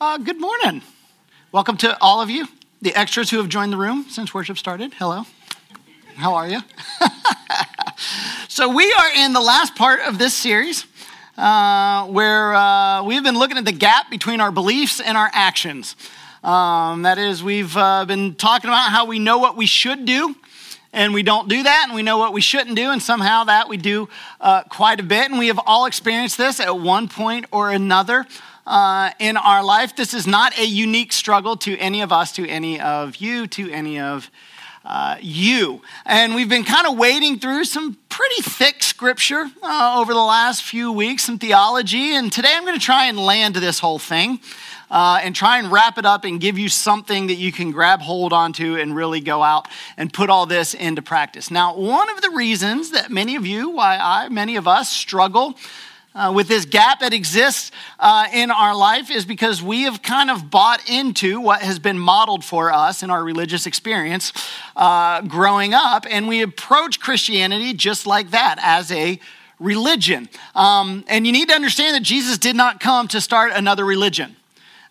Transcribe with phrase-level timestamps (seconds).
[0.00, 0.82] Uh, good morning.
[1.52, 2.48] Welcome to all of you,
[2.82, 4.92] the extras who have joined the room since worship started.
[4.94, 5.22] Hello.
[6.16, 6.58] How are you?
[8.48, 10.84] so, we are in the last part of this series
[11.38, 15.94] uh, where uh, we've been looking at the gap between our beliefs and our actions.
[16.42, 20.34] Um, that is, we've uh, been talking about how we know what we should do
[20.92, 23.68] and we don't do that, and we know what we shouldn't do, and somehow that
[23.68, 24.08] we do
[24.40, 25.28] uh, quite a bit.
[25.28, 28.26] And we have all experienced this at one point or another
[28.66, 29.96] uh, in our life.
[29.96, 33.70] This is not a unique struggle to any of us, to any of you, to
[33.70, 34.30] any of
[34.84, 35.80] uh, you.
[36.04, 40.62] And we've been kind of wading through some pretty thick scripture uh, over the last
[40.62, 42.14] few weeks, some theology.
[42.14, 44.40] And today I'm going to try and land this whole thing.
[44.90, 48.00] Uh, and try and wrap it up and give you something that you can grab
[48.00, 51.50] hold onto and really go out and put all this into practice.
[51.50, 55.56] Now, one of the reasons that many of you, why I, many of us struggle
[56.14, 60.30] uh, with this gap that exists uh, in our life is because we have kind
[60.30, 64.32] of bought into what has been modeled for us in our religious experience
[64.76, 69.18] uh, growing up, and we approach Christianity just like that as a
[69.58, 70.28] religion.
[70.54, 74.36] Um, and you need to understand that Jesus did not come to start another religion.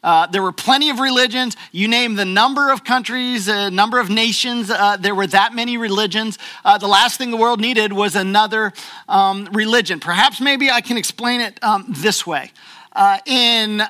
[0.04, 1.56] Uh, there were plenty of religions.
[1.72, 5.54] You name the number of countries, a uh, number of nations, uh, there were that
[5.54, 6.38] many religions.
[6.66, 8.74] Uh, the last thing the world needed was another
[9.08, 10.00] um, religion.
[10.00, 12.52] Perhaps maybe I can explain it um, this way.
[12.92, 13.82] Uh, in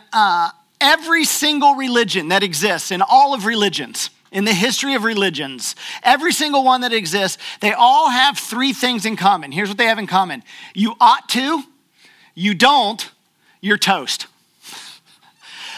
[0.79, 6.31] every single religion that exists, in all of religions, in the history of religions, every
[6.31, 9.51] single one that exists, they all have three things in common.
[9.51, 11.63] Here's what they have in common you ought to,
[12.35, 13.09] you don't,
[13.61, 14.27] you're toast.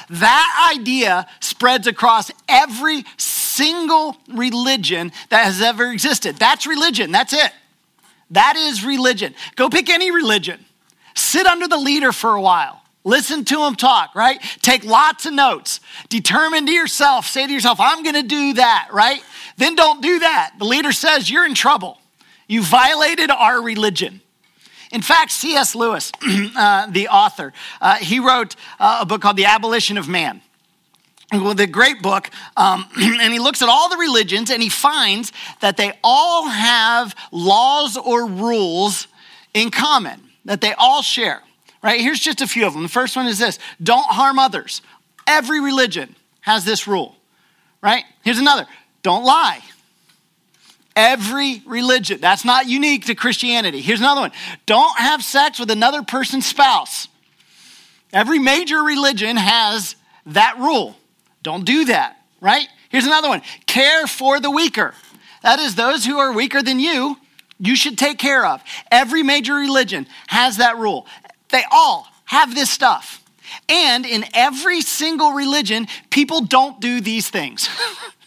[0.10, 6.38] That idea spreads across every single religion that has ever existed.
[6.38, 7.12] That's religion.
[7.12, 7.52] That's it.
[8.32, 9.36] That is religion.
[9.56, 10.66] Go pick any religion.
[11.16, 12.82] Sit under the leader for a while.
[13.04, 14.42] Listen to him talk, right?
[14.62, 15.80] Take lots of notes.
[16.10, 19.22] Determine to yourself, say to yourself, I'm going to do that, right?
[19.58, 20.56] Then don't do that.
[20.58, 22.00] The leader says, You're in trouble.
[22.48, 24.22] You violated our religion.
[24.92, 25.76] In fact, C.S.
[25.76, 26.12] Lewis,
[26.58, 30.42] uh, the author, uh, he wrote uh, a book called The Abolition of Man.
[31.32, 35.32] Well, the great book, um, and he looks at all the religions and he finds
[35.60, 39.08] that they all have laws or rules
[39.54, 41.42] in common, that they all share.
[41.82, 42.02] Right?
[42.02, 42.84] Here's just a few of them.
[42.84, 44.82] The first one is this don't harm others.
[45.28, 47.16] Every religion has this rule,
[47.82, 48.04] right?
[48.24, 48.68] Here's another
[49.02, 49.62] don't lie.
[50.96, 52.22] Every religion.
[52.22, 53.82] That's not unique to Christianity.
[53.82, 54.32] Here's another one
[54.66, 57.08] don't have sex with another person's spouse.
[58.14, 59.96] Every major religion has
[60.28, 60.96] that rule.
[61.44, 62.68] Don't do that, right?
[62.90, 64.94] Here's another one care for the weaker.
[65.44, 67.18] That is, those who are weaker than you,
[67.60, 68.64] you should take care of.
[68.90, 71.06] Every major religion has that rule.
[71.50, 73.22] They all have this stuff.
[73.70, 77.70] And in every single religion, people don't do these things.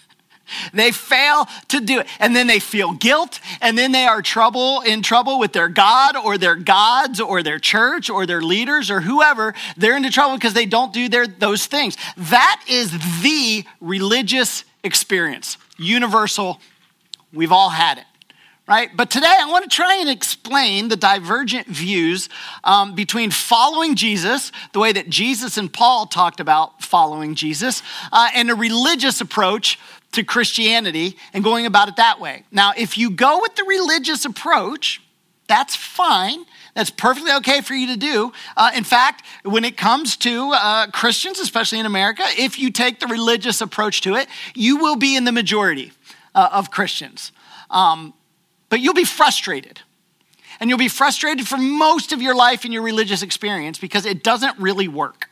[0.73, 2.07] They fail to do it.
[2.19, 6.17] And then they feel guilt, and then they are trouble in trouble with their God
[6.17, 9.55] or their gods or their church or their leaders or whoever.
[9.77, 11.97] They're into trouble because they don't do their, those things.
[12.17, 12.93] That is
[13.23, 15.59] the religious experience.
[15.79, 16.61] Universal.
[17.33, 18.05] We've all had it
[18.69, 18.95] right?
[18.95, 22.29] But today I want to try and explain the divergent views
[22.63, 27.83] um, between following Jesus, the way that Jesus and Paul talked about following Jesus,
[28.13, 29.79] uh, and a religious approach
[30.13, 32.45] to Christianity and going about it that way.
[32.51, 35.03] Now, if you go with the religious approach,
[35.49, 36.45] that's fine.
[36.75, 38.33] That's perfectly okay for you to do.
[38.57, 43.01] Uh, in fact, when it comes to uh, Christians, especially in America, if you take
[43.01, 45.93] the religious approach to it, you will be in the majority
[46.35, 47.33] uh, of Christians.
[47.71, 48.15] Um,
[48.69, 49.81] but you'll be frustrated.
[50.61, 54.23] And you'll be frustrated for most of your life in your religious experience because it
[54.23, 55.28] doesn't really work.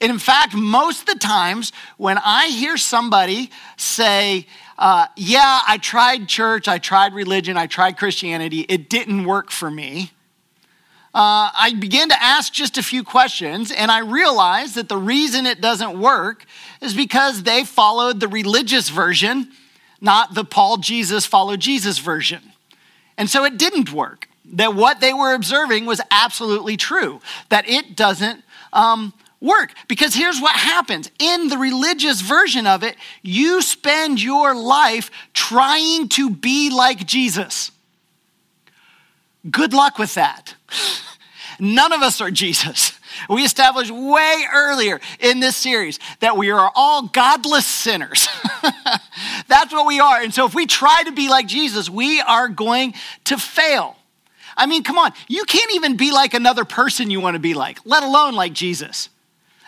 [0.00, 4.46] And in fact, most of the times when I hear somebody say,
[4.78, 9.70] uh, Yeah, I tried church, I tried religion, I tried Christianity, it didn't work for
[9.70, 10.12] me.
[11.12, 15.44] Uh, I begin to ask just a few questions, and I realize that the reason
[15.44, 16.44] it doesn't work
[16.80, 19.50] is because they followed the religious version,
[20.00, 22.52] not the Paul Jesus follow Jesus version.
[23.18, 24.28] And so it didn't work.
[24.52, 29.72] That what they were observing was absolutely true, that it doesn't um, work.
[29.88, 36.08] Because here's what happens in the religious version of it, you spend your life trying
[36.10, 37.70] to be like Jesus.
[39.50, 40.54] Good luck with that.
[41.60, 42.98] None of us are Jesus.
[43.28, 48.28] We established way earlier in this series that we are all godless sinners.
[49.48, 50.22] That's what we are.
[50.22, 52.94] And so if we try to be like Jesus, we are going
[53.24, 53.96] to fail.
[54.56, 57.54] I mean, come on, you can't even be like another person you want to be
[57.54, 59.08] like, let alone like Jesus.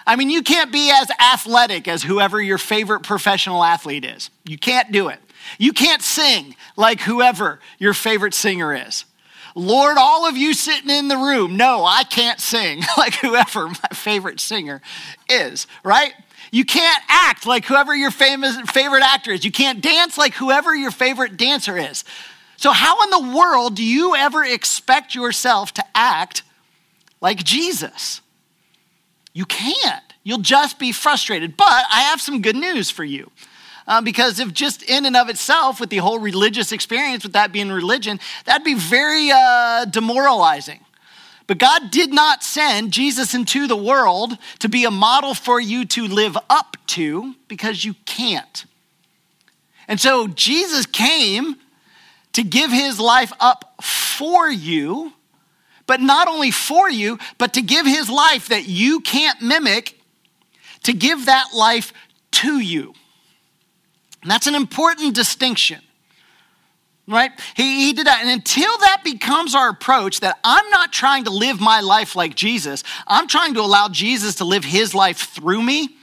[0.07, 4.31] I mean, you can't be as athletic as whoever your favorite professional athlete is.
[4.45, 5.21] You can't do it.
[5.59, 9.05] You can't sing like whoever your favorite singer is.
[9.55, 13.89] Lord, all of you sitting in the room, no, I can't sing like whoever my
[13.93, 14.81] favorite singer
[15.29, 16.15] is, right?
[16.51, 19.45] You can't act like whoever your famous favorite actor is.
[19.45, 22.05] You can't dance like whoever your favorite dancer is.
[22.57, 26.43] So, how in the world do you ever expect yourself to act
[27.21, 28.21] like Jesus?
[29.33, 30.03] You can't.
[30.23, 31.57] You'll just be frustrated.
[31.57, 33.31] But I have some good news for you.
[33.87, 37.53] Uh, because if just in and of itself, with the whole religious experience, with that
[37.53, 40.81] being religion, that'd be very uh, demoralizing.
[41.47, 45.85] But God did not send Jesus into the world to be a model for you
[45.87, 48.65] to live up to because you can't.
[49.89, 51.57] And so Jesus came
[52.33, 55.13] to give his life up for you,
[55.87, 59.99] but not only for you, but to give his life that you can't mimic,
[60.85, 61.93] to give that life
[62.33, 62.95] to you.
[64.23, 65.81] And that's an important distinction,
[67.09, 67.33] right?
[67.55, 68.21] He, he did that.
[68.23, 72.35] And until that becomes our approach, that I'm not trying to live my life like
[72.35, 75.97] Jesus, I'm trying to allow Jesus to live his life through me.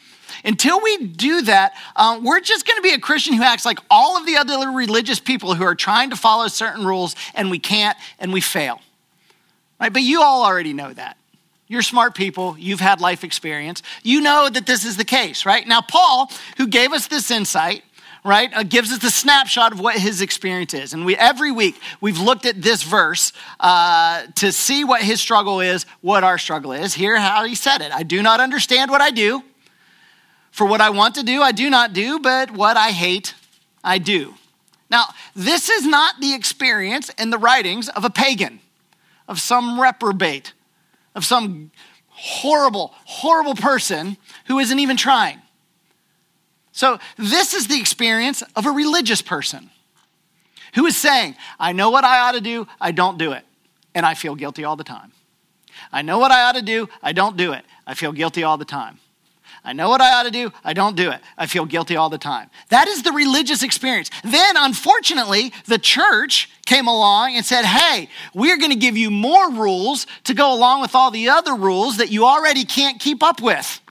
[0.45, 3.79] Until we do that, um, we're just going to be a Christian who acts like
[3.89, 7.59] all of the other religious people who are trying to follow certain rules and we
[7.59, 8.79] can't and we fail.
[9.79, 9.93] Right?
[9.93, 11.17] But you all already know that.
[11.67, 12.55] You're smart people.
[12.57, 13.83] You've had life experience.
[14.03, 15.67] You know that this is the case, right?
[15.67, 17.83] Now, Paul, who gave us this insight,
[18.23, 20.93] right, uh, gives us a snapshot of what his experience is.
[20.93, 25.61] And we every week we've looked at this verse uh, to see what his struggle
[25.61, 26.95] is, what our struggle is.
[26.95, 29.43] Here, how he said it: I do not understand what I do.
[30.51, 33.35] For what I want to do, I do not do, but what I hate,
[33.83, 34.33] I do.
[34.89, 35.05] Now,
[35.35, 38.59] this is not the experience in the writings of a pagan,
[39.29, 40.53] of some reprobate,
[41.15, 41.71] of some
[42.07, 44.17] horrible, horrible person
[44.47, 45.39] who isn't even trying.
[46.73, 49.69] So, this is the experience of a religious person
[50.75, 53.45] who is saying, I know what I ought to do, I don't do it,
[53.95, 55.11] and I feel guilty all the time.
[55.91, 58.57] I know what I ought to do, I don't do it, I feel guilty all
[58.57, 58.99] the time.
[59.63, 61.21] I know what I ought to do, I don't do it.
[61.37, 62.49] I feel guilty all the time.
[62.69, 64.09] That is the religious experience.
[64.23, 69.51] Then, unfortunately, the church came along and said, Hey, we're going to give you more
[69.51, 73.41] rules to go along with all the other rules that you already can't keep up
[73.41, 73.81] with.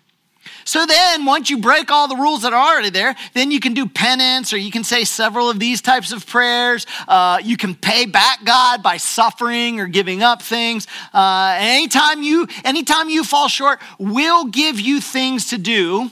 [0.68, 3.72] So then, once you break all the rules that are already there, then you can
[3.72, 6.86] do penance or you can say several of these types of prayers.
[7.08, 10.86] Uh, you can pay back God by suffering or giving up things.
[11.14, 16.10] Uh, anytime you, anytime you fall short, we'll give you things to do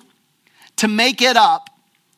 [0.76, 1.68] to make it up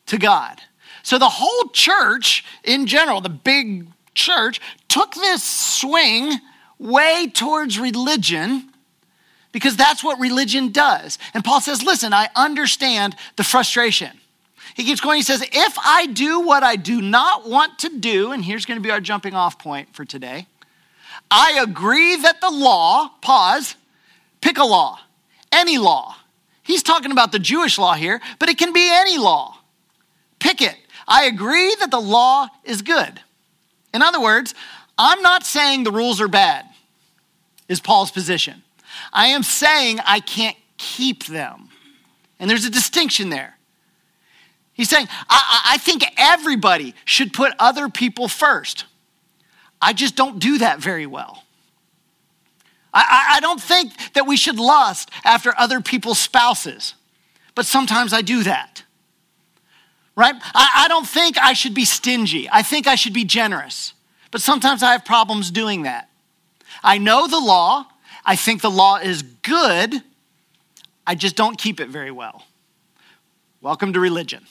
[0.05, 0.61] to God.
[1.03, 6.39] So the whole church in general, the big church, took this swing
[6.77, 8.68] way towards religion
[9.51, 11.17] because that's what religion does.
[11.33, 14.11] And Paul says, Listen, I understand the frustration.
[14.75, 18.31] He keeps going, he says, If I do what I do not want to do,
[18.31, 20.47] and here's going to be our jumping off point for today,
[21.31, 23.75] I agree that the law, pause,
[24.41, 24.99] pick a law,
[25.51, 26.15] any law.
[26.63, 29.57] He's talking about the Jewish law here, but it can be any law.
[30.39, 30.75] Pick it.
[31.07, 33.19] I agree that the law is good.
[33.93, 34.53] In other words,
[34.97, 36.65] I'm not saying the rules are bad,
[37.67, 38.63] is Paul's position.
[39.11, 41.69] I am saying I can't keep them.
[42.39, 43.57] And there's a distinction there.
[44.73, 48.85] He's saying, I, I, think everybody should put other people first.
[49.81, 51.43] I just don't do that very well.
[52.93, 56.95] I, I don't think that we should lust after other people's spouses,
[57.55, 58.83] but sometimes I do that.
[60.15, 60.35] Right?
[60.53, 62.49] I, I don't think I should be stingy.
[62.49, 63.93] I think I should be generous,
[64.31, 66.09] but sometimes I have problems doing that.
[66.83, 67.85] I know the law,
[68.25, 69.95] I think the law is good,
[71.05, 72.43] I just don't keep it very well.
[73.61, 74.45] Welcome to religion.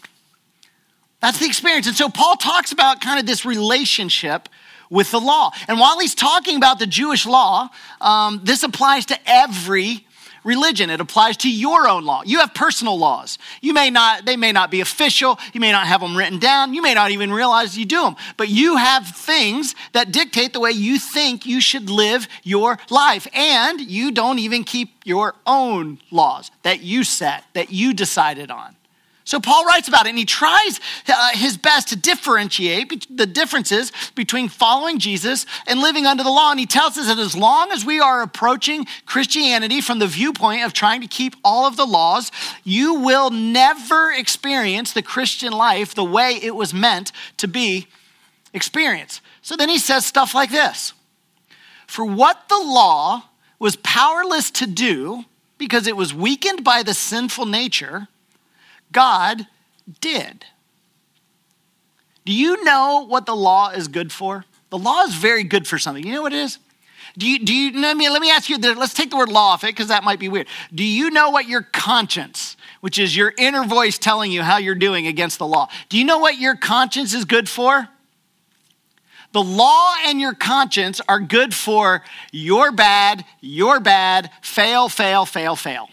[1.20, 1.86] That's the experience.
[1.86, 4.48] And so Paul talks about kind of this relationship
[4.90, 5.50] with the law.
[5.66, 7.68] And while he's talking about the Jewish law,
[8.00, 10.06] um, this applies to every
[10.48, 10.90] religion.
[10.90, 12.22] It applies to your own law.
[12.24, 13.38] You have personal laws.
[13.60, 15.38] You may not, they may not be official.
[15.52, 16.74] You may not have them written down.
[16.74, 18.16] You may not even realize you do them.
[18.36, 23.28] But you have things that dictate the way you think you should live your life.
[23.32, 28.74] And you don't even keep your own laws that you set, that you decided on.
[29.28, 33.92] So Paul writes about it and he tries uh, his best to differentiate the differences
[34.14, 36.50] between following Jesus and living under the law.
[36.50, 40.64] And he tells us that as long as we are approaching Christianity from the viewpoint
[40.64, 42.32] of trying to keep all of the laws,
[42.64, 47.86] you will never experience the Christian life the way it was meant to be
[48.54, 49.20] experienced.
[49.42, 50.94] So then he says stuff like this
[51.86, 53.24] For what the law
[53.58, 55.26] was powerless to do,
[55.58, 58.08] because it was weakened by the sinful nature,
[58.92, 59.46] God
[60.00, 60.44] did.
[62.24, 64.44] Do you know what the law is good for?
[64.70, 66.06] The law is very good for something.
[66.06, 66.58] You know what it is?
[67.16, 69.52] Do you, do you, let me, let me ask you, let's take the word law
[69.52, 70.46] off it because that might be weird.
[70.74, 74.74] Do you know what your conscience, which is your inner voice telling you how you're
[74.74, 77.88] doing against the law, do you know what your conscience is good for?
[79.32, 85.56] The law and your conscience are good for your bad, your bad, fail, fail, fail,
[85.56, 85.88] fail.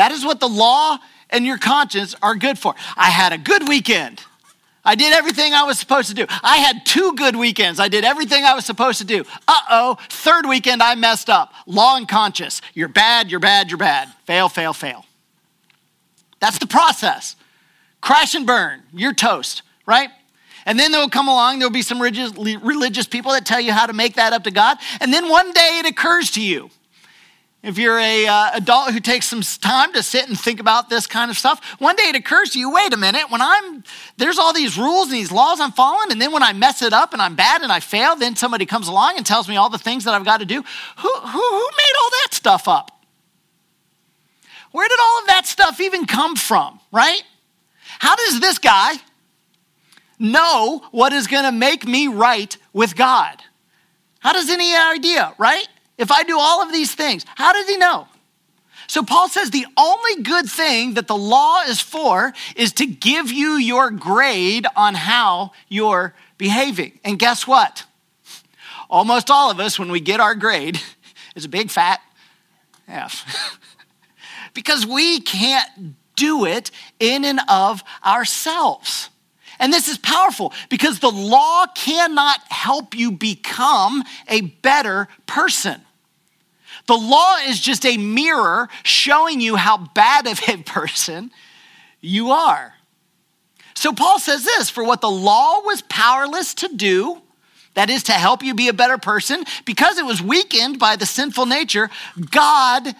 [0.00, 0.96] That is what the law
[1.28, 2.74] and your conscience are good for.
[2.96, 4.24] I had a good weekend.
[4.82, 6.24] I did everything I was supposed to do.
[6.42, 7.78] I had two good weekends.
[7.78, 9.24] I did everything I was supposed to do.
[9.46, 11.52] Uh oh, third weekend I messed up.
[11.66, 12.62] Law and conscience.
[12.72, 14.08] You're bad, you're bad, you're bad.
[14.24, 15.04] Fail, fail, fail.
[16.40, 17.36] That's the process.
[18.00, 18.82] Crash and burn.
[18.94, 20.08] You're toast, right?
[20.64, 23.92] And then they'll come along, there'll be some religious people that tell you how to
[23.92, 24.78] make that up to God.
[24.98, 26.70] And then one day it occurs to you.
[27.62, 31.06] If you're a uh, adult who takes some time to sit and think about this
[31.06, 33.84] kind of stuff, one day it occurs to you, wait a minute, when I'm
[34.16, 36.94] there's all these rules and these laws I'm following, and then when I mess it
[36.94, 39.68] up and I'm bad and I fail, then somebody comes along and tells me all
[39.68, 40.62] the things that I've got to do.
[40.98, 43.04] Who, who, who made all that stuff up?
[44.72, 47.22] Where did all of that stuff even come from, right?
[47.98, 48.94] How does this guy
[50.18, 53.42] know what is going to make me right with God?
[54.20, 55.68] How does any idea, right?
[56.00, 58.08] If I do all of these things, how does he know?
[58.86, 63.30] So Paul says the only good thing that the law is for is to give
[63.30, 66.98] you your grade on how you're behaving.
[67.04, 67.84] And guess what?
[68.88, 70.80] Almost all of us, when we get our grade,
[71.36, 72.00] is a big fat
[72.88, 73.60] F.
[74.54, 79.10] because we can't do it in and of ourselves.
[79.58, 85.82] And this is powerful because the law cannot help you become a better person.
[86.86, 91.30] The law is just a mirror showing you how bad of a person
[92.00, 92.74] you are.
[93.74, 97.22] So Paul says this for what the law was powerless to do,
[97.74, 101.06] that is to help you be a better person, because it was weakened by the
[101.06, 101.88] sinful nature,
[102.30, 102.94] God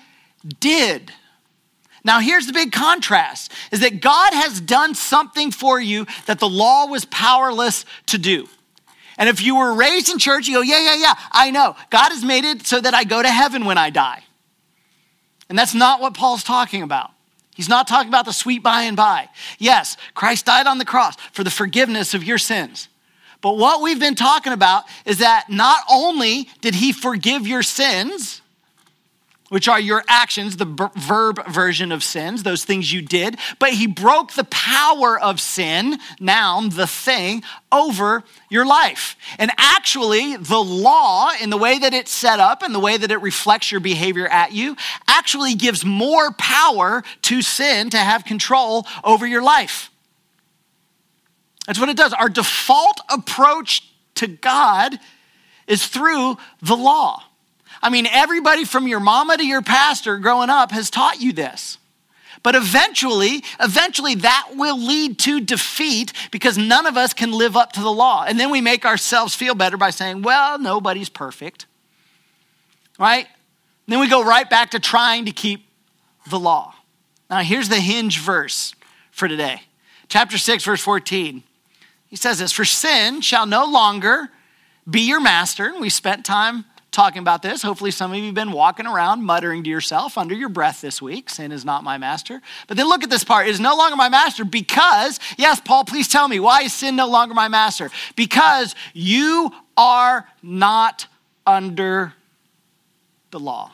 [0.61, 1.13] did.
[2.03, 6.49] Now, here's the big contrast is that God has done something for you that the
[6.49, 8.49] law was powerless to do.
[9.21, 11.77] And if you were raised in church, you go, yeah, yeah, yeah, I know.
[11.91, 14.25] God has made it so that I go to heaven when I die.
[15.51, 17.11] And that's not what Paul's talking about.
[17.55, 19.29] He's not talking about the sweet by and by.
[19.59, 22.89] Yes, Christ died on the cross for the forgiveness of your sins.
[23.43, 28.40] But what we've been talking about is that not only did he forgive your sins,
[29.51, 33.37] which are your actions, the verb version of sins, those things you did.
[33.59, 39.17] But he broke the power of sin, noun, the thing, over your life.
[39.39, 43.11] And actually, the law, in the way that it's set up and the way that
[43.11, 44.77] it reflects your behavior at you,
[45.09, 49.91] actually gives more power to sin to have control over your life.
[51.67, 52.13] That's what it does.
[52.13, 53.83] Our default approach
[54.15, 54.99] to God
[55.67, 57.25] is through the law.
[57.83, 61.79] I mean, everybody from your mama to your pastor growing up has taught you this.
[62.43, 67.73] But eventually, eventually that will lead to defeat because none of us can live up
[67.73, 68.25] to the law.
[68.27, 71.67] And then we make ourselves feel better by saying, well, nobody's perfect.
[72.99, 73.27] Right?
[73.27, 75.67] And then we go right back to trying to keep
[76.29, 76.75] the law.
[77.29, 78.75] Now, here's the hinge verse
[79.11, 79.63] for today.
[80.09, 81.43] Chapter 6, verse 14.
[82.09, 84.31] He says this For sin shall no longer
[84.89, 85.67] be your master.
[85.67, 87.63] And we spent time talking about this.
[87.63, 91.01] Hopefully, some of you have been walking around muttering to yourself under your breath this
[91.01, 92.41] week sin is not my master.
[92.67, 95.85] But then look at this part it is no longer my master because, yes, Paul,
[95.85, 97.91] please tell me, why is sin no longer my master?
[98.17, 101.07] Because you are not
[101.47, 102.15] under
[103.31, 103.73] the law.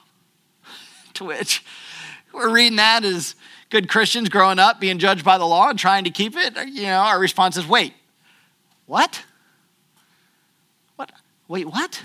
[1.14, 1.64] to which
[2.32, 3.34] we're reading that as
[3.70, 6.54] good Christians growing up, being judged by the law and trying to keep it.
[6.68, 7.94] You know, our response is, wait,
[8.84, 9.24] what?
[10.96, 11.10] What?
[11.48, 12.02] Wait, what?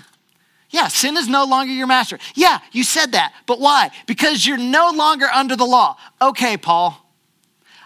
[0.72, 2.18] Yeah, sin is no longer your master.
[2.34, 3.34] Yeah, you said that.
[3.46, 3.90] But why?
[4.06, 5.98] Because you're no longer under the law.
[6.20, 6.98] Okay, Paul,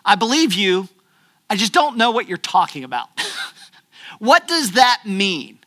[0.05, 0.89] I believe you.
[1.51, 3.09] I just don't know what you're talking about.
[4.21, 5.59] what does that mean?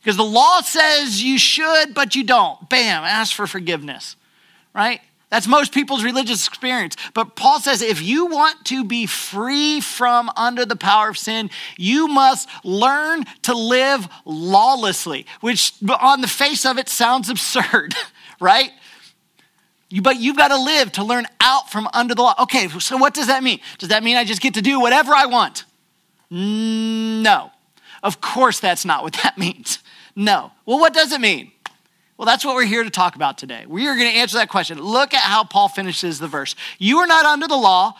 [0.00, 2.68] Because the law says you should, but you don't.
[2.68, 4.16] Bam, ask for forgiveness,
[4.74, 5.00] right?
[5.32, 6.94] That's most people's religious experience.
[7.14, 11.48] But Paul says if you want to be free from under the power of sin,
[11.78, 15.72] you must learn to live lawlessly, which
[16.02, 17.94] on the face of it sounds absurd,
[18.40, 18.72] right?
[20.02, 22.34] but you've got to live to learn out from under the law.
[22.40, 23.60] Okay, so what does that mean?
[23.78, 25.64] Does that mean I just get to do whatever I want?
[26.30, 27.50] No.
[28.02, 29.78] Of course, that's not what that means.
[30.14, 30.50] No.
[30.66, 31.52] Well, what does it mean?
[32.22, 33.64] Well, that's what we're here to talk about today.
[33.66, 34.80] We are going to answer that question.
[34.80, 36.54] Look at how Paul finishes the verse.
[36.78, 37.94] You are not under the law,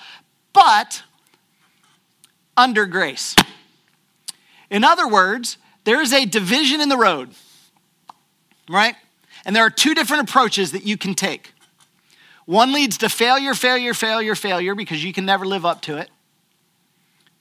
[0.53, 1.03] but
[2.57, 3.35] under grace.
[4.71, 7.31] In other words, there is a division in the road,
[8.69, 8.95] right?
[9.45, 11.53] And there are two different approaches that you can take.
[12.47, 16.09] One leads to failure, failure, failure, failure because you can never live up to it,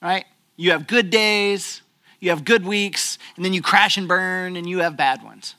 [0.01, 0.25] right?
[0.55, 1.83] You have good days,
[2.19, 5.53] you have good weeks, and then you crash and burn and you have bad ones.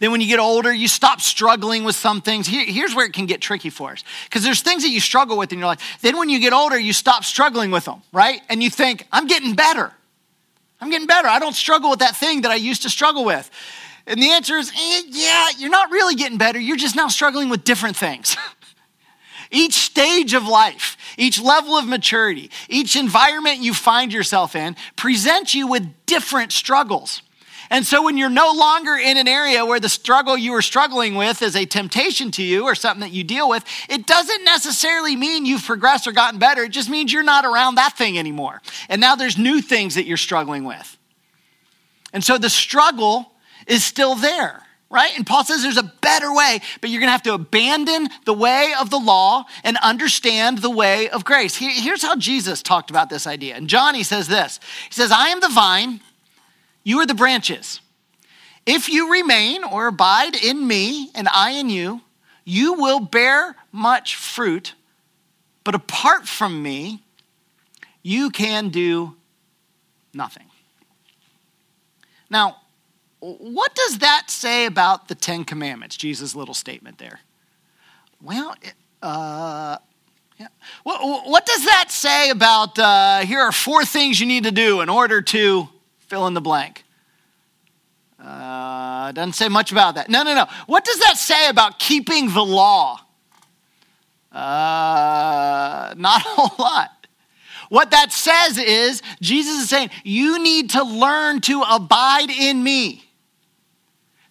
[0.00, 2.46] Then, when you get older, you stop struggling with some things.
[2.46, 5.36] Here, here's where it can get tricky for us because there's things that you struggle
[5.36, 5.98] with in your life.
[6.00, 8.40] Then, when you get older, you stop struggling with them, right?
[8.48, 9.92] And you think, I'm getting better.
[10.80, 11.28] I'm getting better.
[11.28, 13.50] I don't struggle with that thing that I used to struggle with.
[14.06, 16.58] And the answer is, eh, yeah, you're not really getting better.
[16.58, 18.36] You're just now struggling with different things.
[19.50, 25.54] each stage of life, each level of maturity, each environment you find yourself in presents
[25.54, 27.22] you with different struggles.
[27.70, 31.14] And so when you're no longer in an area where the struggle you were struggling
[31.14, 35.14] with is a temptation to you or something that you deal with, it doesn't necessarily
[35.14, 36.64] mean you've progressed or gotten better.
[36.64, 38.60] It just means you're not around that thing anymore.
[38.88, 40.98] And now there's new things that you're struggling with.
[42.12, 43.30] And so the struggle
[43.68, 45.16] is still there right?
[45.16, 48.34] And Paul says there's a better way, but you're going to have to abandon the
[48.34, 51.54] way of the law and understand the way of grace.
[51.54, 53.54] Here's how Jesus talked about this idea.
[53.54, 54.58] And John, he says this
[54.88, 56.00] He says, I am the vine,
[56.82, 57.80] you are the branches.
[58.66, 62.02] If you remain or abide in me and I in you,
[62.44, 64.74] you will bear much fruit.
[65.64, 67.02] But apart from me,
[68.02, 69.16] you can do
[70.14, 70.46] nothing.
[72.28, 72.56] Now,
[73.20, 77.20] what does that say about the Ten Commandments, Jesus' little statement there?
[78.22, 78.54] Well,
[79.02, 79.78] uh,
[80.38, 80.48] yeah.
[80.84, 84.80] What, what, does that say about uh, here are four things you need to do
[84.80, 85.68] in order to
[86.10, 86.84] fill in the blank.
[88.18, 90.10] Uh, doesn't say much about that.
[90.10, 90.46] No, no, no.
[90.66, 92.98] What does that say about keeping the law?
[94.32, 97.06] Uh, not a whole lot.
[97.68, 103.04] What that says is Jesus is saying, You need to learn to abide in me.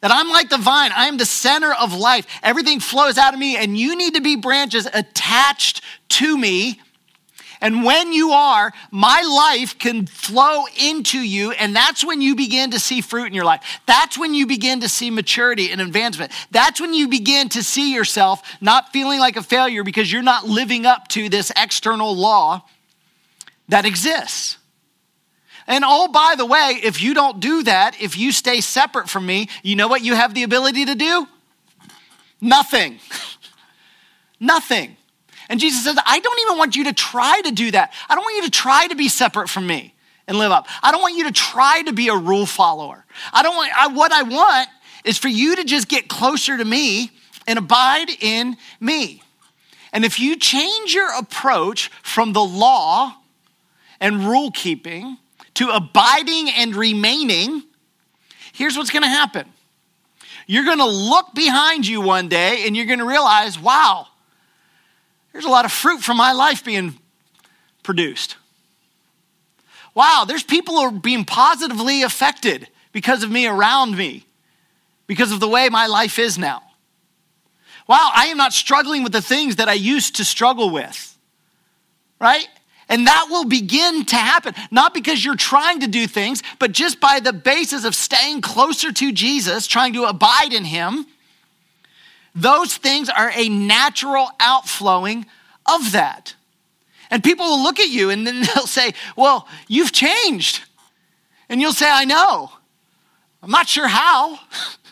[0.01, 2.27] That I'm like the vine, I am the center of life.
[2.43, 6.81] Everything flows out of me, and you need to be branches attached to me
[7.61, 12.71] and when you are, my life can flow into you, and that's when you begin
[12.71, 13.81] to see fruit in your life.
[13.85, 16.31] That's when you begin to see maturity and advancement.
[16.51, 20.45] That's when you begin to see yourself not feeling like a failure because you're not
[20.45, 22.63] living up to this external law
[23.67, 24.57] that exists.
[25.67, 29.25] And oh, by the way, if you don't do that, if you stay separate from
[29.25, 31.27] me, you know what you have the ability to do?
[32.39, 32.99] Nothing.
[34.39, 34.95] Nothing.
[35.49, 37.91] And Jesus says, I don't even want you to try to do that.
[38.07, 39.95] I don't want you to try to be separate from me
[40.27, 40.67] and live up.
[40.83, 43.03] I don't want you to try to be a rule follower.
[43.33, 44.69] I don't want, I, what I want
[45.03, 47.11] is for you to just get closer to me
[47.47, 49.23] and abide in me.
[49.91, 53.15] And if you change your approach from the law
[53.99, 55.17] and rule keeping
[55.55, 57.63] to abiding and remaining,
[58.53, 59.47] here's what's to happen.
[60.45, 64.07] You're to look behind you one day and you're to realize, wow,
[65.31, 66.97] there's a lot of fruit from my life being
[67.83, 68.37] produced.
[69.95, 74.25] Wow, there's people who are being positively affected because of me around me,
[75.07, 76.63] because of the way my life is now.
[77.87, 81.17] Wow, I am not struggling with the things that I used to struggle with,
[82.19, 82.47] right?
[82.87, 86.99] And that will begin to happen, not because you're trying to do things, but just
[86.99, 91.05] by the basis of staying closer to Jesus, trying to abide in Him
[92.35, 95.25] those things are a natural outflowing
[95.65, 96.35] of that.
[97.11, 100.63] And people will look at you and then they'll say, Well, you've changed.
[101.49, 102.51] And you'll say, I know.
[103.41, 104.39] I'm not sure how.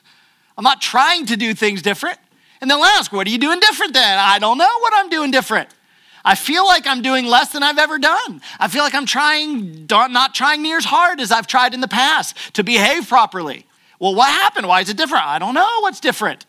[0.57, 2.17] I'm not trying to do things different.
[2.61, 4.19] And they'll ask, What are you doing different then?
[4.19, 5.69] I don't know what I'm doing different.
[6.25, 8.41] I feel like I'm doing less than I've ever done.
[8.59, 11.87] I feel like I'm trying, not trying near as hard as I've tried in the
[11.87, 13.65] past to behave properly.
[13.97, 14.67] Well, what happened?
[14.67, 15.25] Why is it different?
[15.25, 16.45] I don't know what's different.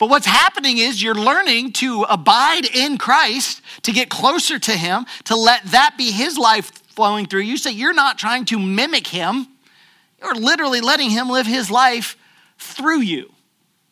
[0.00, 5.04] But what's happening is you're learning to abide in Christ, to get closer to Him,
[5.24, 7.58] to let that be His life flowing through you.
[7.58, 9.46] So you're not trying to mimic Him,
[10.20, 12.16] you're literally letting Him live His life
[12.58, 13.30] through you.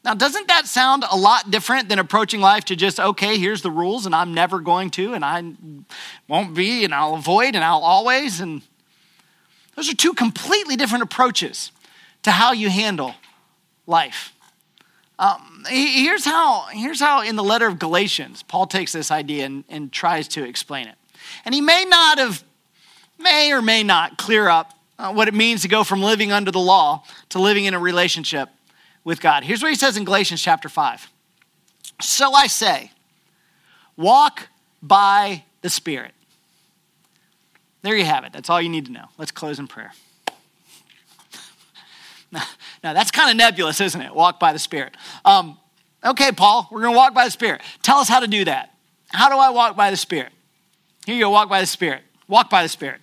[0.03, 3.71] Now, doesn't that sound a lot different than approaching life to just, okay, here's the
[3.71, 5.43] rules, and I'm never going to, and I
[6.27, 8.41] won't be, and I'll avoid, and I'll always?
[8.41, 8.63] And
[9.77, 11.71] those are two completely different approaches
[12.23, 13.15] to how you handle
[13.87, 14.33] life.
[15.19, 19.65] Um, here's, how, here's how, in the letter of Galatians, Paul takes this idea and,
[19.69, 20.95] and tries to explain it.
[21.45, 22.45] And he may not have,
[23.19, 26.51] may or may not clear up uh, what it means to go from living under
[26.51, 28.49] the law to living in a relationship
[29.05, 29.43] with God.
[29.43, 31.11] Here's what he says in Galatians chapter 5.
[32.01, 32.93] So I say,
[33.97, 34.49] walk
[34.83, 36.15] by the Spirit.
[37.83, 38.33] There you have it.
[38.33, 39.07] That's all you need to know.
[39.19, 39.93] Let's close in prayer.
[42.31, 42.45] Now,
[42.85, 44.15] now that's kind of nebulous, isn't it?
[44.15, 44.97] Walk by the Spirit.
[45.25, 45.59] Um,
[46.05, 47.63] okay, Paul, we're going to walk by the Spirit.
[47.83, 48.75] Tell us how to do that.
[49.09, 50.33] How do I walk by the Spirit?
[51.07, 52.03] Here you go, walk by the Spirit.
[52.29, 53.01] Walk by the Spirit.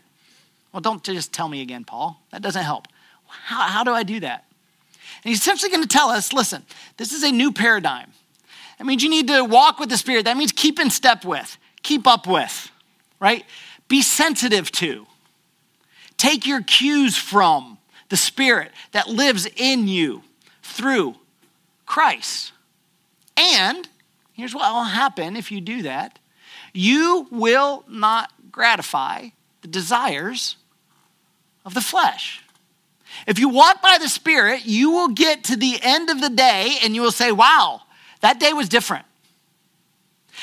[0.71, 2.21] Well, don't just tell me again, Paul.
[2.31, 2.87] That doesn't help.
[3.27, 4.45] How, how do I do that?
[5.23, 6.63] And he's essentially going to tell us listen,
[6.97, 8.11] this is a new paradigm.
[8.77, 10.25] That means you need to walk with the Spirit.
[10.25, 12.69] That means keep in step with, keep up with,
[13.19, 13.43] right?
[13.87, 15.07] Be sensitive to.
[16.17, 17.74] Take your cues from
[18.09, 20.23] the Spirit that lives in you
[20.61, 21.15] through
[21.85, 22.51] Christ.
[23.37, 23.87] And
[24.33, 26.19] here's what will happen if you do that
[26.73, 29.29] you will not gratify
[29.61, 30.57] the desires
[31.63, 32.43] of the flesh.
[33.27, 36.75] If you walk by the Spirit, you will get to the end of the day
[36.83, 37.81] and you will say, wow,
[38.21, 39.05] that day was different.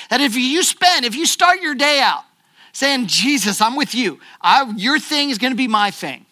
[0.09, 2.25] That if you spend, if you start your day out
[2.73, 6.25] saying, Jesus, I'm with you, I, your thing is going to be my thing.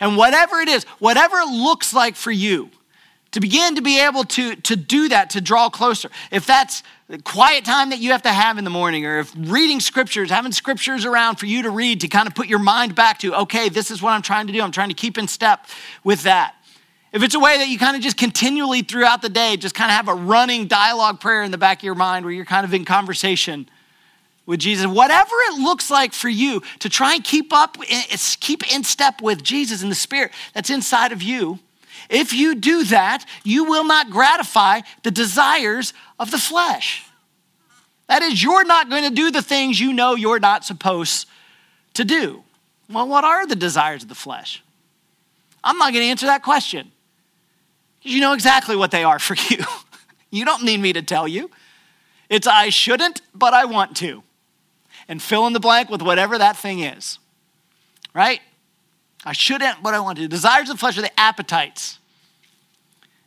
[0.00, 2.70] And whatever it is, whatever it looks like for you,
[3.32, 6.10] to begin to be able to, to do that, to draw closer.
[6.30, 9.34] If that's the quiet time that you have to have in the morning, or if
[9.36, 12.94] reading scriptures, having scriptures around for you to read to kind of put your mind
[12.94, 14.62] back to, okay, this is what I'm trying to do.
[14.62, 15.66] I'm trying to keep in step
[16.04, 16.54] with that.
[17.12, 19.90] If it's a way that you kind of just continually throughout the day just kind
[19.90, 22.66] of have a running dialogue prayer in the back of your mind where you're kind
[22.66, 23.68] of in conversation
[24.48, 28.16] with Jesus, whatever it looks like for you to try and keep up, eh, eh,
[28.40, 31.58] keep in step with Jesus and the Spirit that's inside of you,
[32.08, 37.04] if you do that, you will not gratify the desires of the flesh.
[38.06, 41.28] That is, you're not going to do the things you know you're not supposed
[41.92, 42.42] to do.
[42.88, 44.64] Well, what are the desires of the flesh?
[45.62, 46.90] I'm not going to answer that question.
[48.00, 49.62] You know exactly what they are for you.
[50.30, 51.50] you don't need me to tell you.
[52.30, 54.22] It's I shouldn't, but I want to.
[55.08, 57.18] And fill in the blank with whatever that thing is.
[58.14, 58.40] Right?
[59.24, 60.28] I shouldn't, but I want to.
[60.28, 61.98] Desires of the flesh are the appetites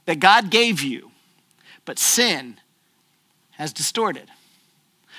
[0.06, 1.12] that God gave you,
[1.86, 2.60] but sin
[3.52, 4.30] has distorted.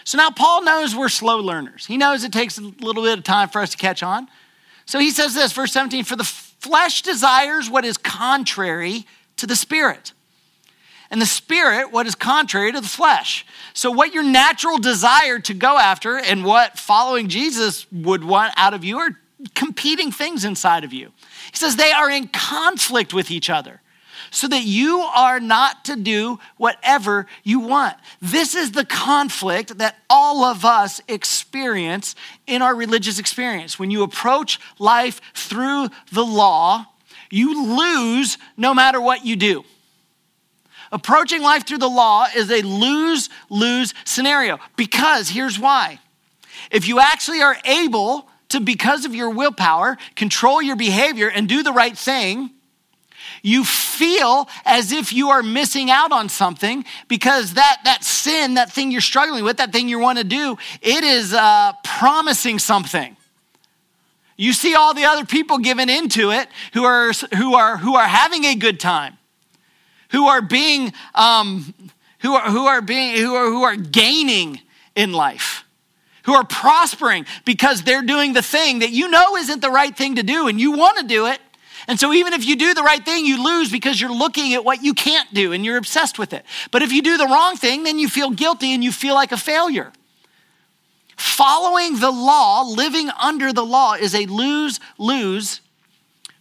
[0.05, 1.87] So now Paul knows we're slow learners.
[1.87, 4.29] He knows it takes a little bit of time for us to catch on.
[4.85, 9.57] So he says this, verse 17 For the flesh desires what is contrary to the
[9.57, 10.13] spirit,
[11.13, 13.47] and the spirit what is contrary to the flesh.
[13.75, 18.75] So, what your natural desire to go after and what following Jesus would want out
[18.75, 19.19] of you are
[19.55, 21.13] competing things inside of you.
[21.51, 23.83] He says they are in conflict with each other
[24.31, 27.97] so that you are not to do whatever you want.
[28.23, 32.15] This is the conflict that all of us experience
[32.47, 33.79] in our religious experience.
[33.79, 36.87] When you approach life through the law,
[37.31, 39.65] you lose no matter what you do.
[40.93, 45.99] Approaching life through the law is a lose lose scenario because here's why.
[46.71, 51.63] If you actually are able to, because of your willpower, control your behavior and do
[51.63, 52.51] the right thing,
[53.43, 58.71] you feel as if you are missing out on something because that, that sin, that
[58.71, 63.17] thing you're struggling with, that thing you want to do, it is uh, promising something.
[64.37, 68.07] You see all the other people giving into it who are, who are, who are
[68.07, 69.19] having a good time,
[70.13, 71.75] who are being, um,
[72.21, 74.61] who are, who are being, who are, who are gaining
[74.95, 75.65] in life
[76.25, 80.17] who are prospering because they're doing the thing that you know isn't the right thing
[80.17, 81.41] to do and you want to do it.
[81.89, 84.65] And so, even if you do the right thing, you lose because you're looking at
[84.65, 86.45] what you can't do and you're obsessed with it.
[86.71, 89.33] But if you do the wrong thing, then you feel guilty and you feel like
[89.33, 89.93] a failure.
[91.17, 95.61] Following the law, living under the law, is a lose lose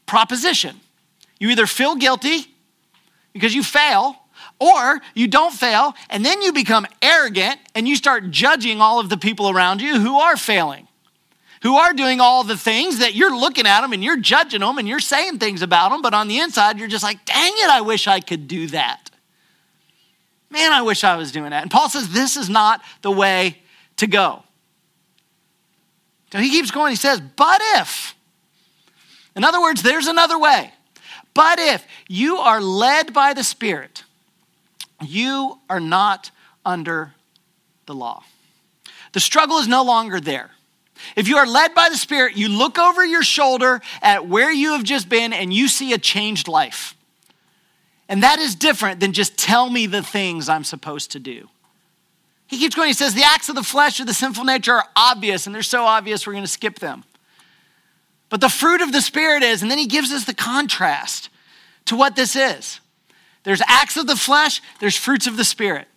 [0.05, 0.79] proposition.
[1.39, 2.50] You either feel guilty
[3.33, 4.15] because you fail,
[4.59, 9.09] or you don't fail, and then you become arrogant and you start judging all of
[9.09, 10.87] the people around you who are failing
[11.61, 14.77] who are doing all the things that you're looking at them and you're judging them
[14.77, 17.69] and you're saying things about them, but on the inside, you're just like, dang it,
[17.69, 19.11] I wish I could do that.
[20.49, 21.61] Man, I wish I was doing that.
[21.61, 23.59] And Paul says, this is not the way
[23.97, 24.43] to go.
[26.31, 28.15] So he keeps going, he says, but if,
[29.35, 30.73] in other words, there's another way.
[31.33, 34.03] But if you are led by the Spirit,
[35.01, 36.31] you are not
[36.65, 37.13] under
[37.85, 38.23] the law.
[39.13, 40.51] The struggle is no longer there.
[41.15, 44.73] If you are led by the Spirit, you look over your shoulder at where you
[44.73, 46.95] have just been and you see a changed life.
[48.07, 51.49] And that is different than just tell me the things I'm supposed to do.
[52.47, 54.87] He keeps going, he says, the acts of the flesh or the sinful nature are
[54.95, 57.05] obvious, and they're so obvious we're going to skip them.
[58.31, 61.29] But the fruit of the Spirit is, and then he gives us the contrast
[61.85, 62.79] to what this is.
[63.43, 65.87] There's acts of the flesh, there's fruits of the Spirit.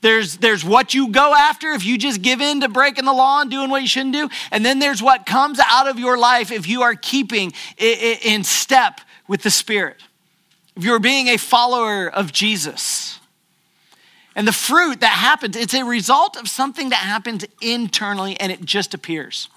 [0.00, 3.42] There's, there's what you go after if you just give in to breaking the law
[3.42, 4.30] and doing what you shouldn't do.
[4.50, 9.00] And then there's what comes out of your life if you are keeping in step
[9.28, 9.98] with the Spirit,
[10.74, 13.18] if you're being a follower of Jesus.
[14.34, 18.64] And the fruit that happens, it's a result of something that happens internally and it
[18.64, 19.50] just appears,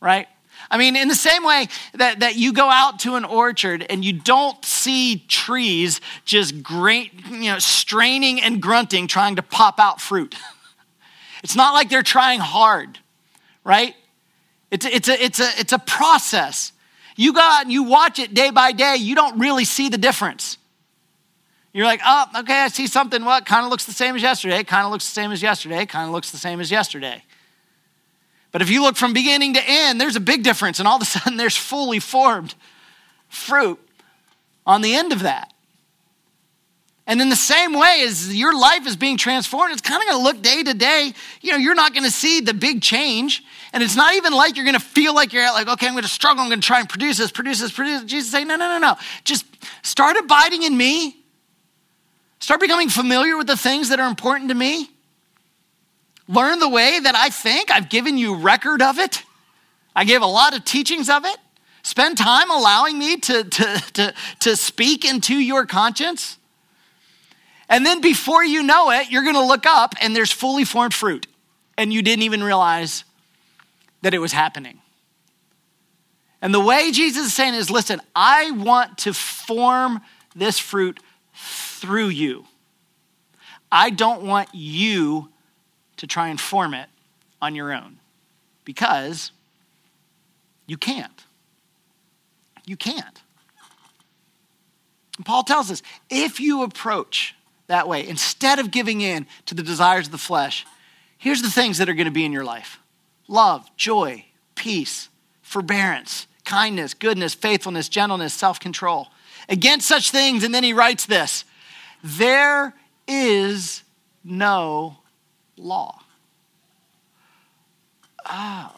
[0.00, 0.26] right?
[0.70, 4.04] I mean, in the same way that, that you go out to an orchard and
[4.04, 10.00] you don't see trees just great, you know, straining and grunting trying to pop out
[10.00, 10.34] fruit.
[11.42, 12.98] It's not like they're trying hard,
[13.64, 13.94] right?
[14.70, 16.72] It's, it's, a, it's, a, it's a process.
[17.16, 19.96] You go out and you watch it day by day, you don't really see the
[19.96, 20.58] difference.
[21.72, 23.24] You're like, oh, okay, I see something.
[23.24, 24.64] What kind of looks the same as yesterday?
[24.64, 25.86] Kind of looks the same as yesterday.
[25.86, 27.22] Kind of looks the same as yesterday.
[28.52, 31.02] But if you look from beginning to end, there's a big difference, and all of
[31.02, 32.54] a sudden there's fully formed
[33.28, 33.78] fruit
[34.66, 35.52] on the end of that.
[37.06, 40.18] And in the same way as your life is being transformed, it's kind of going
[40.18, 41.12] to look day to day.
[41.40, 43.42] You know, you're not going to see the big change.
[43.72, 46.04] And it's not even like you're going to feel like you're like, okay, I'm going
[46.04, 46.42] to struggle.
[46.42, 48.10] I'm going to try and produce this, produce this, produce this.
[48.10, 48.96] Jesus say, no, no, no, no.
[49.24, 49.44] Just
[49.82, 51.16] start abiding in me.
[52.38, 54.89] Start becoming familiar with the things that are important to me.
[56.30, 57.72] Learn the way that I think.
[57.72, 59.24] I've given you record of it.
[59.96, 61.36] I gave a lot of teachings of it.
[61.82, 66.38] Spend time allowing me to, to, to, to speak into your conscience.
[67.68, 70.94] And then before you know it, you're going to look up and there's fully formed
[70.94, 71.26] fruit.
[71.76, 73.04] And you didn't even realize
[74.02, 74.80] that it was happening.
[76.40, 80.00] And the way Jesus is saying is listen, I want to form
[80.36, 81.00] this fruit
[81.34, 82.44] through you.
[83.72, 85.28] I don't want you
[86.00, 86.88] to try and form it
[87.42, 87.98] on your own
[88.64, 89.32] because
[90.66, 91.24] you can't.
[92.64, 93.20] You can't.
[95.18, 97.34] And Paul tells us if you approach
[97.66, 100.64] that way, instead of giving in to the desires of the flesh,
[101.18, 102.78] here's the things that are going to be in your life
[103.28, 105.10] love, joy, peace,
[105.42, 109.08] forbearance, kindness, goodness, faithfulness, gentleness, self control.
[109.50, 111.44] Against such things, and then he writes this
[112.02, 112.74] there
[113.06, 113.82] is
[114.24, 114.96] no
[115.60, 116.02] law.
[118.26, 118.72] Oh.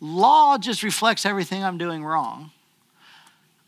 [0.00, 2.50] Law just reflects everything I'm doing wrong.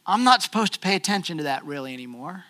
[0.06, 2.44] I'm not supposed to pay attention to that really anymore.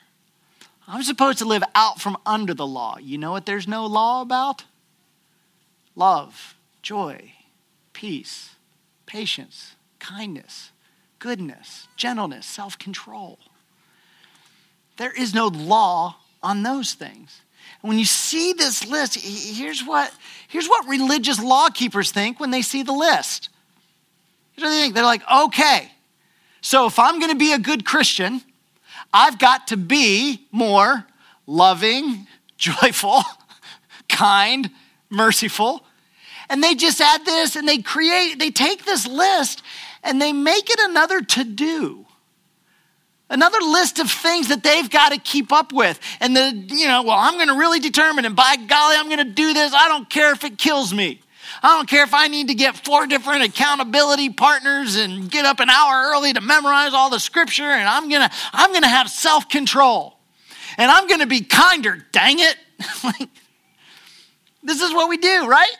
[0.86, 2.98] I'm supposed to live out from under the law.
[2.98, 4.64] You know what there's no law about?
[5.96, 7.32] Love, joy,
[7.92, 8.50] peace,
[9.06, 10.72] patience, kindness,
[11.18, 13.38] goodness, gentleness, self control.
[14.96, 17.40] There is no law on those things
[17.82, 20.12] when you see this list, here's what,
[20.48, 23.50] here's what religious law keepers think when they see the list.
[24.52, 24.94] Here's what they think.
[24.94, 25.90] They're like, okay,
[26.62, 28.40] so if I'm going to be a good Christian,
[29.12, 31.06] I've got to be more
[31.46, 33.22] loving, joyful,
[34.08, 34.70] kind,
[35.10, 35.84] merciful.
[36.48, 39.62] And they just add this and they create, they take this list
[40.02, 42.06] and they make it another to do
[43.34, 46.00] another list of things that they've got to keep up with.
[46.20, 49.18] And the, you know, well, I'm going to really determine, and by golly, I'm going
[49.18, 49.74] to do this.
[49.74, 51.20] I don't care if it kills me.
[51.62, 55.60] I don't care if I need to get four different accountability partners and get up
[55.60, 60.16] an hour early to memorize all the scripture, and I'm gonna, I'm gonna have self-control.
[60.78, 62.56] And I'm gonna be kinder, dang it.
[64.62, 65.76] this is what we do, right?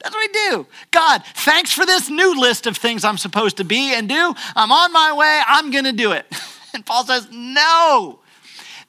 [0.00, 0.66] That's what we do.
[0.90, 4.34] God, thanks for this new list of things I'm supposed to be and do.
[4.54, 5.40] I'm on my way.
[5.46, 6.26] I'm going to do it.
[6.74, 8.18] And Paul says, no.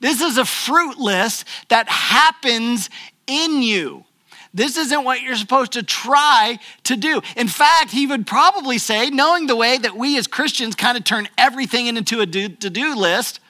[0.00, 2.90] This is a fruit list that happens
[3.26, 4.04] in you.
[4.52, 7.22] This isn't what you're supposed to try to do.
[7.36, 11.04] In fact, he would probably say, knowing the way that we as Christians kind of
[11.04, 13.40] turn everything into a to do list,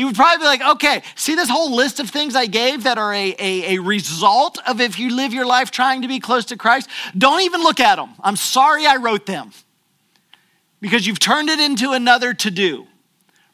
[0.00, 2.96] he would probably be like, okay, see this whole list of things I gave that
[2.96, 6.46] are a, a, a, result of if you live your life trying to be close
[6.46, 6.88] to Christ?
[7.18, 8.14] Don't even look at them.
[8.22, 9.52] I'm sorry I wrote them
[10.80, 12.86] because you've turned it into another to do,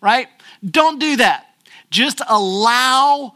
[0.01, 0.29] right?
[0.65, 1.49] Don't do that.
[1.91, 3.35] Just allow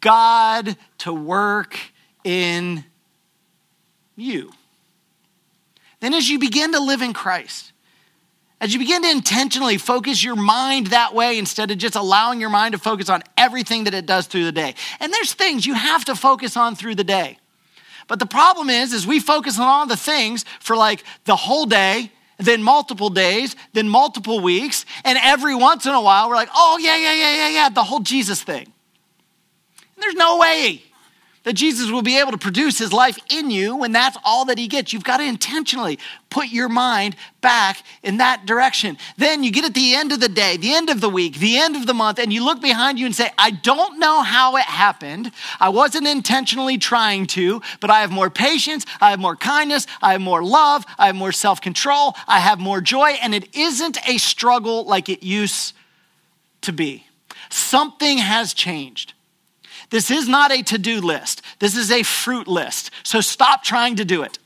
[0.00, 1.76] God to work
[2.22, 2.84] in
[4.14, 4.52] you.
[5.98, 7.71] Then, as you begin to live in Christ,
[8.62, 12.48] as you begin to intentionally focus your mind that way instead of just allowing your
[12.48, 14.76] mind to focus on everything that it does through the day.
[15.00, 17.38] And there's things you have to focus on through the day.
[18.06, 21.66] But the problem is, is we focus on all the things for like the whole
[21.66, 26.50] day, then multiple days, then multiple weeks, and every once in a while we're like,
[26.54, 28.62] oh yeah, yeah, yeah, yeah, yeah, the whole Jesus thing.
[28.64, 30.84] And there's no way
[31.44, 34.58] that Jesus will be able to produce his life in you when that's all that
[34.58, 34.92] he gets.
[34.92, 35.98] You've got to intentionally
[36.30, 38.96] put your mind back in that direction.
[39.16, 41.58] Then you get at the end of the day, the end of the week, the
[41.58, 44.56] end of the month, and you look behind you and say, I don't know how
[44.56, 45.32] it happened.
[45.58, 50.12] I wasn't intentionally trying to, but I have more patience, I have more kindness, I
[50.12, 53.98] have more love, I have more self control, I have more joy, and it isn't
[54.08, 55.74] a struggle like it used
[56.62, 57.06] to be.
[57.50, 59.14] Something has changed.
[59.92, 62.90] This is not a to do list, this is a fruit list.
[63.02, 64.38] So stop trying to do it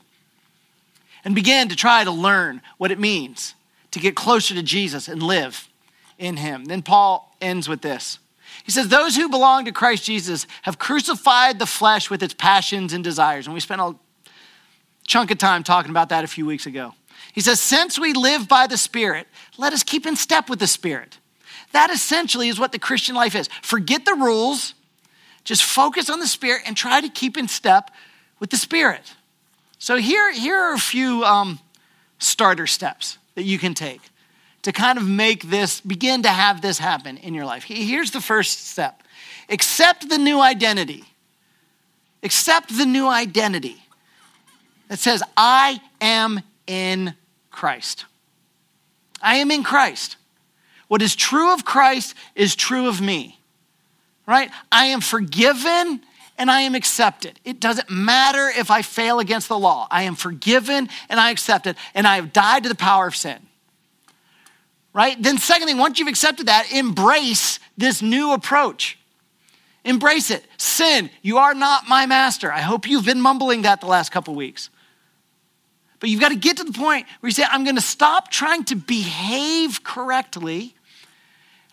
[1.23, 3.55] and begin to try to learn what it means
[3.91, 5.69] to get closer to Jesus and live
[6.17, 6.65] in Him.
[6.65, 8.19] Then Paul ends with this.
[8.65, 12.91] He says, Those who belong to Christ Jesus have crucified the flesh with its passions
[12.91, 13.47] and desires.
[13.47, 13.95] And we spent a
[15.07, 16.93] chunk of time talking about that a few weeks ago.
[17.31, 20.67] He says, Since we live by the Spirit, let us keep in step with the
[20.67, 21.19] Spirit.
[21.71, 23.47] That essentially is what the Christian life is.
[23.61, 24.73] Forget the rules,
[25.47, 27.89] just focus on the Spirit and try to keep in step
[28.37, 29.13] with the Spirit.
[29.79, 31.59] So, here, here are a few um,
[32.19, 34.01] starter steps that you can take
[34.63, 37.63] to kind of make this, begin to have this happen in your life.
[37.63, 39.01] Here's the first step
[39.47, 41.05] accept the new identity.
[42.23, 43.77] Accept the new identity
[44.89, 47.13] that says, I am in
[47.51, 48.03] Christ.
[49.21, 50.17] I am in Christ.
[50.89, 53.36] What is true of Christ is true of me
[54.27, 54.51] right?
[54.71, 56.01] I am forgiven
[56.37, 57.39] and I am accepted.
[57.43, 59.87] It doesn't matter if I fail against the law.
[59.89, 63.15] I am forgiven and I accept it, and I have died to the power of
[63.15, 63.39] sin.
[64.93, 65.21] Right?
[65.21, 68.97] Then, secondly, once you've accepted that, embrace this new approach.
[69.83, 70.43] Embrace it.
[70.57, 72.51] Sin, you are not my master.
[72.51, 74.69] I hope you've been mumbling that the last couple weeks.
[75.99, 78.29] But you've got to get to the point where you say, I'm going to stop
[78.29, 80.75] trying to behave correctly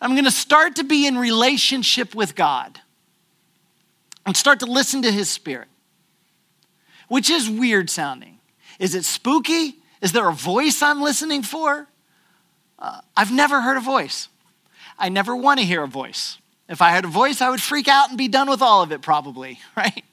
[0.05, 2.79] I'm going to start to be in relationship with God
[4.27, 5.69] and start to listen to His Spirit,
[7.09, 8.39] which is weird sounding.
[8.79, 9.77] Is it spooky?
[10.03, 11.89] Is there a voice I'm listening for?
[12.79, 14.29] Uh, I've never heard a voice.
[14.99, 16.37] I never want to hear a voice.
[16.69, 18.93] If I had a voice, I would freak out and be done with all of
[18.93, 20.05] it, probably, right?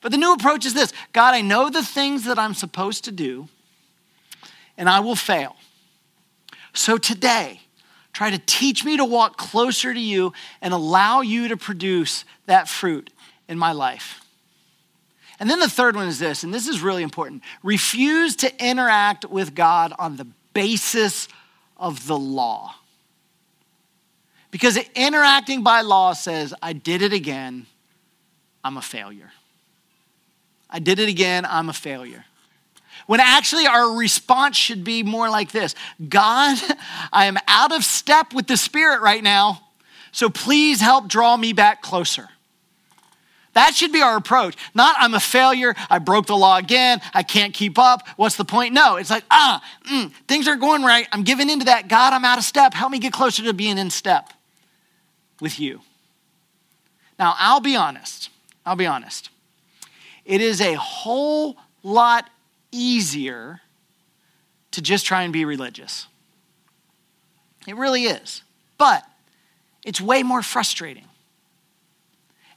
[0.00, 3.10] But the new approach is this God, I know the things that I'm supposed to
[3.10, 3.48] do,
[4.78, 5.56] and I will fail.
[6.74, 7.62] So today,
[8.12, 12.68] Try to teach me to walk closer to you and allow you to produce that
[12.68, 13.10] fruit
[13.48, 14.20] in my life.
[15.38, 19.24] And then the third one is this, and this is really important refuse to interact
[19.24, 21.28] with God on the basis
[21.76, 22.74] of the law.
[24.50, 27.66] Because interacting by law says, I did it again,
[28.62, 29.32] I'm a failure.
[30.68, 32.24] I did it again, I'm a failure.
[33.10, 35.74] When actually our response should be more like this
[36.08, 36.56] God,
[37.12, 39.62] I am out of step with the Spirit right now,
[40.12, 42.28] so please help draw me back closer.
[43.54, 44.54] That should be our approach.
[44.76, 48.44] Not, I'm a failure, I broke the law again, I can't keep up, what's the
[48.44, 48.74] point?
[48.74, 51.88] No, it's like, ah, mm, things aren't going right, I'm giving into that.
[51.88, 54.32] God, I'm out of step, help me get closer to being in step
[55.40, 55.80] with you.
[57.18, 58.30] Now, I'll be honest,
[58.64, 59.30] I'll be honest.
[60.24, 62.30] It is a whole lot
[62.72, 63.60] easier
[64.72, 66.06] to just try and be religious.
[67.66, 68.42] It really is.
[68.78, 69.04] But
[69.84, 71.06] it's way more frustrating.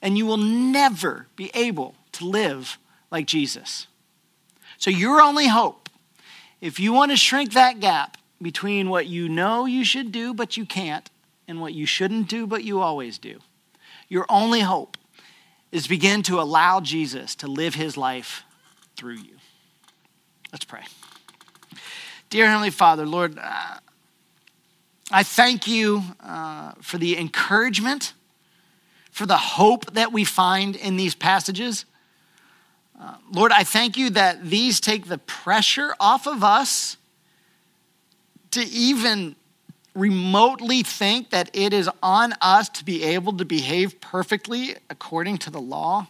[0.02, 2.78] And you will never be able to live
[3.12, 3.88] like Jesus.
[4.78, 5.90] So, your only hope,
[6.60, 10.58] if you want to shrink that gap between what you know you should do but
[10.58, 11.10] you can't,
[11.48, 13.40] and what you shouldn't do but you always do,
[14.10, 14.98] your only hope
[15.72, 18.44] is begin to allow Jesus to live his life
[18.96, 19.38] through you.
[20.54, 20.84] Let's pray.
[22.30, 23.78] Dear Heavenly Father, Lord, uh,
[25.12, 28.14] I thank you uh, for the encouragement,
[29.10, 31.86] for the hope that we find in these passages.
[33.02, 36.98] Uh, Lord, I thank you that these take the pressure off of us
[38.52, 39.36] to even
[39.96, 45.50] remotely think that it is on us to be able to behave perfectly according to
[45.50, 46.10] the law.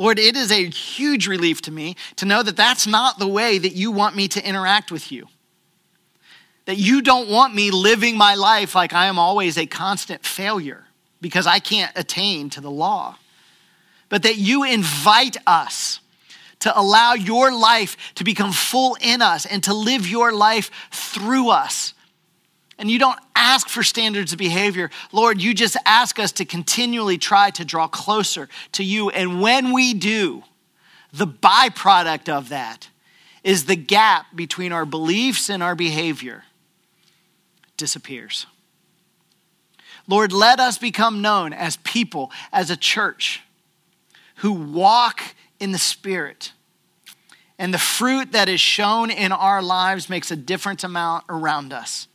[0.00, 3.58] Lord, it is a huge relief to me to know that that's not the way
[3.58, 5.28] that you want me to interact with you.
[6.64, 10.86] That you don't want me living my life like I am always a constant failure
[11.20, 13.18] because I can't attain to the law.
[14.08, 16.00] But that you invite us
[16.60, 21.50] to allow your life to become full in us and to live your life through
[21.50, 21.92] us
[22.80, 24.90] and you don't ask for standards of behavior.
[25.12, 29.10] Lord, you just ask us to continually try to draw closer to you.
[29.10, 30.42] And when we do,
[31.12, 32.88] the byproduct of that
[33.44, 36.44] is the gap between our beliefs and our behavior
[37.76, 38.46] disappears.
[40.08, 43.42] Lord, let us become known as people, as a church,
[44.36, 45.20] who walk
[45.58, 46.52] in the Spirit.
[47.58, 52.08] And the fruit that is shown in our lives makes a different amount around us.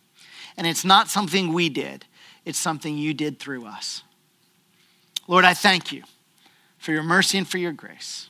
[0.57, 2.05] And it's not something we did,
[2.45, 4.03] it's something you did through us.
[5.27, 6.03] Lord, I thank you
[6.77, 8.29] for your mercy and for your grace.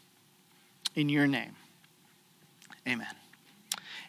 [0.95, 1.55] In your name,
[2.87, 3.07] amen.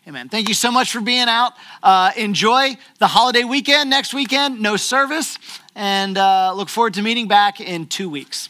[0.09, 0.29] Amen.
[0.29, 1.55] Thank you so much for being out.
[1.83, 3.91] Uh, enjoy the holiday weekend.
[3.91, 5.37] Next weekend, no service.
[5.75, 8.49] And uh, look forward to meeting back in two weeks.